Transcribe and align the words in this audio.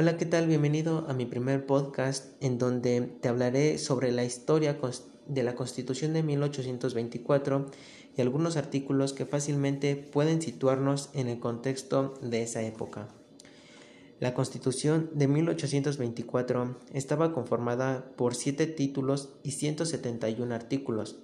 Hola, 0.00 0.16
¿qué 0.16 0.26
tal? 0.26 0.46
Bienvenido 0.46 1.06
a 1.08 1.12
mi 1.12 1.26
primer 1.26 1.66
podcast 1.66 2.40
en 2.40 2.56
donde 2.56 3.00
te 3.20 3.28
hablaré 3.28 3.78
sobre 3.78 4.12
la 4.12 4.22
historia 4.22 4.78
de 5.26 5.42
la 5.42 5.56
Constitución 5.56 6.12
de 6.12 6.22
1824 6.22 7.66
y 8.16 8.20
algunos 8.20 8.56
artículos 8.56 9.12
que 9.12 9.26
fácilmente 9.26 9.96
pueden 9.96 10.40
situarnos 10.40 11.10
en 11.14 11.26
el 11.26 11.40
contexto 11.40 12.14
de 12.22 12.44
esa 12.44 12.62
época. 12.62 13.08
La 14.20 14.34
Constitución 14.34 15.10
de 15.14 15.26
1824 15.26 16.76
estaba 16.94 17.32
conformada 17.32 18.12
por 18.14 18.36
siete 18.36 18.68
títulos 18.68 19.30
y 19.42 19.50
171 19.50 20.54
artículos. 20.54 21.18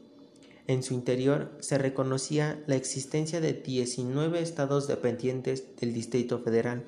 En 0.66 0.82
su 0.82 0.94
interior 0.94 1.56
se 1.60 1.78
reconocía 1.78 2.60
la 2.66 2.74
existencia 2.74 3.40
de 3.40 3.52
19 3.52 4.40
estados 4.40 4.88
dependientes 4.88 5.76
del 5.76 5.94
Distrito 5.94 6.40
Federal. 6.40 6.86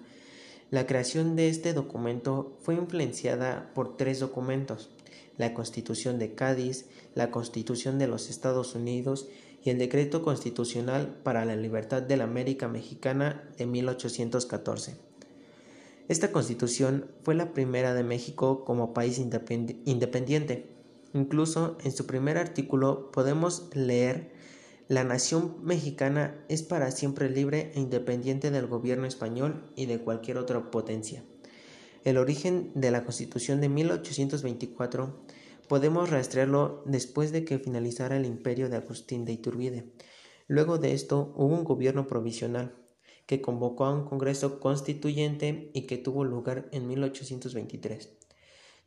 La 0.70 0.84
creación 0.86 1.36
de 1.36 1.48
este 1.48 1.74
documento 1.74 2.56
fue 2.60 2.74
influenciada 2.74 3.70
por 3.72 3.96
tres 3.96 4.18
documentos, 4.18 4.90
la 5.38 5.54
Constitución 5.54 6.18
de 6.18 6.34
Cádiz, 6.34 6.86
la 7.14 7.30
Constitución 7.30 8.00
de 8.00 8.08
los 8.08 8.28
Estados 8.28 8.74
Unidos 8.74 9.28
y 9.62 9.70
el 9.70 9.78
Decreto 9.78 10.22
Constitucional 10.22 11.20
para 11.22 11.44
la 11.44 11.54
Libertad 11.54 12.02
de 12.02 12.16
la 12.16 12.24
América 12.24 12.66
Mexicana 12.66 13.48
de 13.56 13.66
1814. 13.66 14.96
Esta 16.08 16.32
constitución 16.32 17.06
fue 17.22 17.36
la 17.36 17.52
primera 17.52 17.94
de 17.94 18.02
México 18.02 18.64
como 18.64 18.92
país 18.92 19.18
independiente. 19.18 20.66
Incluso 21.14 21.78
en 21.84 21.92
su 21.92 22.06
primer 22.06 22.38
artículo 22.38 23.12
podemos 23.12 23.68
leer 23.72 24.32
la 24.88 25.02
nación 25.02 25.56
mexicana 25.64 26.44
es 26.48 26.62
para 26.62 26.92
siempre 26.92 27.28
libre 27.28 27.72
e 27.74 27.80
independiente 27.80 28.52
del 28.52 28.68
gobierno 28.68 29.06
español 29.06 29.72
y 29.74 29.86
de 29.86 29.98
cualquier 29.98 30.38
otra 30.38 30.70
potencia. 30.70 31.24
El 32.04 32.18
origen 32.18 32.70
de 32.76 32.92
la 32.92 33.04
Constitución 33.04 33.60
de 33.60 33.68
1824 33.68 35.24
podemos 35.68 36.10
rastrearlo 36.10 36.84
después 36.86 37.32
de 37.32 37.44
que 37.44 37.58
finalizara 37.58 38.16
el 38.16 38.26
imperio 38.26 38.68
de 38.68 38.76
Agustín 38.76 39.24
de 39.24 39.32
Iturbide. 39.32 39.92
Luego 40.46 40.78
de 40.78 40.92
esto 40.92 41.32
hubo 41.34 41.56
un 41.56 41.64
gobierno 41.64 42.06
provisional 42.06 42.76
que 43.26 43.40
convocó 43.40 43.86
a 43.86 43.92
un 43.92 44.04
Congreso 44.04 44.60
Constituyente 44.60 45.72
y 45.74 45.82
que 45.88 45.98
tuvo 45.98 46.22
lugar 46.22 46.68
en 46.70 46.86
1823. 46.86 48.10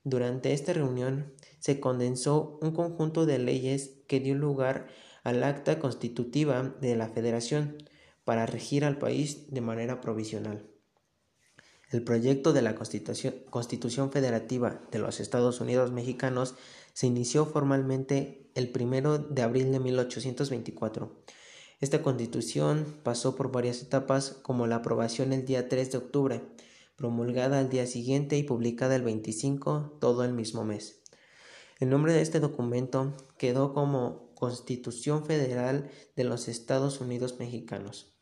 Durante 0.05 0.53
esta 0.53 0.71
reunión 0.71 1.33
se 1.59 1.81
condensó 1.81 2.57
un 2.61 2.71
conjunto 2.71 3.25
de 3.25 3.37
leyes 3.37 3.99
que 4.07 4.21
dio 4.21 4.35
lugar 4.35 4.87
al 5.29 5.43
acta 5.43 5.79
constitutiva 5.79 6.75
de 6.81 6.95
la 6.95 7.09
Federación 7.09 7.77
para 8.23 8.45
regir 8.45 8.85
al 8.85 8.97
país 8.97 9.51
de 9.51 9.61
manera 9.61 10.01
provisional. 10.01 10.65
El 11.91 12.03
proyecto 12.03 12.53
de 12.53 12.61
la 12.61 12.75
Constitución, 12.75 13.35
Constitución 13.49 14.11
Federativa 14.11 14.81
de 14.91 14.99
los 14.99 15.19
Estados 15.19 15.61
Unidos 15.61 15.91
Mexicanos 15.91 16.55
se 16.93 17.07
inició 17.07 17.45
formalmente 17.45 18.51
el 18.53 18.71
1 18.75 19.19
de 19.19 19.41
abril 19.41 19.71
de 19.71 19.79
1824 19.79 21.23
esta 21.79 22.01
constitución 22.01 22.85
pasó 23.03 23.37
por 23.37 23.53
varias 23.53 23.81
etapas 23.81 24.31
como 24.41 24.67
la 24.67 24.77
aprobación 24.77 25.31
el 25.31 25.45
día 25.45 25.69
3 25.69 25.93
de 25.93 25.97
octubre, 25.97 26.41
promulgada 26.97 27.59
al 27.59 27.69
día 27.69 27.87
siguiente 27.87 28.37
y 28.37 28.43
publicada 28.43 28.97
el 28.97 29.03
25, 29.03 29.97
todo 30.01 30.25
el 30.25 30.33
mismo 30.33 30.65
mes. 30.65 31.01
El 31.79 31.89
nombre 31.89 32.11
de 32.11 32.21
este 32.21 32.41
documento 32.41 33.13
quedó 33.37 33.73
como 33.73 34.28
Constitución 34.39 35.25
Federal 35.25 35.89
de 36.15 36.23
los 36.23 36.47
Estados 36.47 37.01
Unidos 37.01 37.35
Mexicanos. 37.39 38.13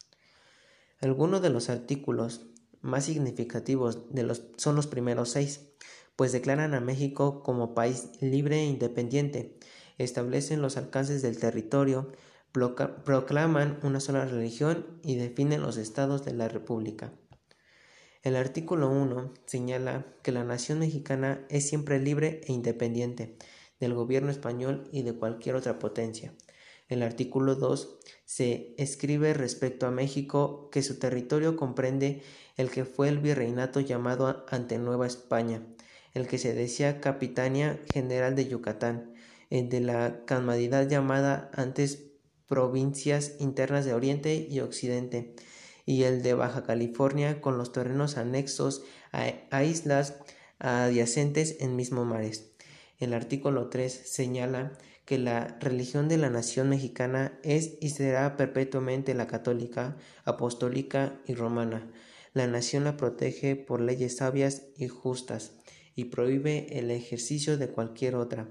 Algunos 0.99 1.43
de 1.43 1.51
los 1.51 1.69
artículos 1.69 2.47
más 2.81 3.05
significativos 3.05 4.11
de 4.13 4.23
los, 4.23 4.43
son 4.57 4.75
los 4.75 4.87
primeros 4.87 5.29
seis, 5.29 5.69
pues 6.15 6.31
declaran 6.31 6.73
a 6.73 6.81
México 6.81 7.43
como 7.43 7.75
país 7.75 8.09
libre 8.19 8.61
e 8.61 8.65
independiente, 8.65 9.59
establecen 9.99 10.61
los 10.61 10.75
alcances 10.75 11.21
del 11.21 11.37
territorio, 11.37 12.11
proclaman 12.51 13.79
una 13.83 13.99
sola 13.99 14.25
religión 14.25 14.99
y 15.03 15.15
definen 15.15 15.61
los 15.61 15.77
estados 15.77 16.25
de 16.25 16.33
la 16.33 16.47
República. 16.47 17.13
El 18.23 18.35
artículo 18.35 18.89
1 18.89 19.33
señala 19.45 20.07
que 20.23 20.31
la 20.31 20.43
nación 20.43 20.79
mexicana 20.79 21.45
es 21.49 21.69
siempre 21.69 21.99
libre 21.99 22.41
e 22.45 22.53
independiente 22.53 23.37
del 23.79 23.93
gobierno 23.93 24.31
español 24.31 24.89
y 24.91 25.03
de 25.03 25.13
cualquier 25.13 25.55
otra 25.55 25.79
potencia. 25.79 26.33
El 26.89 27.03
artículo 27.03 27.55
2 27.55 27.99
se 28.25 28.73
escribe 28.77 29.33
respecto 29.33 29.87
a 29.87 29.91
México 29.91 30.69
que 30.71 30.81
su 30.81 30.99
territorio 30.99 31.57
comprende 31.57 32.21
el 32.55 32.69
que 32.69 32.85
fue 32.85 33.09
el 33.09 33.19
virreinato 33.19 33.81
llamado 33.81 34.45
ante 34.49 34.77
Nueva 34.77 35.05
España, 35.05 35.63
el 36.13 36.27
que 36.27 36.37
se 36.37 36.53
decía 36.53 37.01
Capitania 37.01 37.79
General 37.93 38.35
de 38.35 38.47
Yucatán, 38.47 39.13
el 39.49 39.69
de 39.69 39.81
la 39.81 40.23
camadidad 40.25 40.87
llamada 40.87 41.51
antes 41.53 42.03
provincias 42.47 43.35
internas 43.39 43.85
de 43.85 43.93
Oriente 43.93 44.47
y 44.49 44.61
Occidente, 44.61 45.35
y 45.85 46.03
el 46.03 46.21
de 46.21 46.33
Baja 46.33 46.63
California 46.63 47.41
con 47.41 47.57
los 47.57 47.71
terrenos 47.71 48.17
anexos 48.17 48.83
a, 49.11 49.63
islas 49.63 50.15
adyacentes 50.59 51.57
en 51.61 51.75
mismo 51.75 52.05
mares. 52.05 52.51
El 52.97 53.13
artículo 53.13 53.69
3 53.69 53.91
señala 53.91 54.73
que 55.05 55.17
la 55.17 55.57
religión 55.59 56.09
de 56.09 56.17
la 56.17 56.29
nación 56.29 56.69
mexicana 56.69 57.39
es 57.43 57.77
y 57.79 57.89
será 57.89 58.35
perpetuamente 58.35 59.13
la 59.13 59.27
católica, 59.27 59.97
apostólica 60.25 61.19
y 61.25 61.33
romana. 61.33 61.91
La 62.33 62.47
nación 62.47 62.83
la 62.83 62.97
protege 62.97 63.55
por 63.55 63.81
leyes 63.81 64.17
sabias 64.17 64.63
y 64.75 64.87
justas 64.87 65.53
y 65.95 66.05
prohíbe 66.05 66.77
el 66.77 66.91
ejercicio 66.91 67.57
de 67.57 67.69
cualquier 67.69 68.15
otra. 68.15 68.49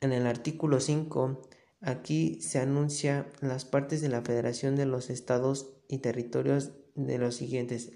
En 0.00 0.12
el 0.12 0.26
artículo 0.26 0.80
5 0.80 1.48
Aquí 1.84 2.40
se 2.40 2.60
anuncia 2.60 3.30
las 3.42 3.66
partes 3.66 4.00
de 4.00 4.08
la 4.08 4.22
Federación 4.22 4.74
de 4.74 4.86
los 4.86 5.10
Estados 5.10 5.74
y 5.86 5.98
Territorios 5.98 6.70
de 6.94 7.18
los 7.18 7.34
siguientes, 7.34 7.92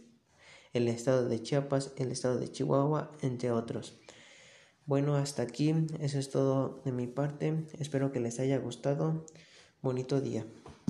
el 0.75 0.89
Estado 0.89 1.27
de 1.27 1.41
Chiapas, 1.41 1.95
el 1.97 2.13
Estado 2.13 2.39
de 2.39 2.53
Chihuahua, 2.53 3.13
entre 3.23 3.51
otros. 3.51 3.99
Bueno, 4.89 5.17
hasta 5.17 5.43
aquí, 5.43 5.75
eso 6.01 6.19
es 6.19 6.31
todo 6.31 6.81
de 6.87 6.93
mi 6.93 7.07
parte, 7.07 7.67
espero 7.79 8.11
que 8.11 8.21
les 8.21 8.41
haya 8.41 8.57
gustado, 8.57 9.27
bonito 9.83 10.23
día. 10.23 10.47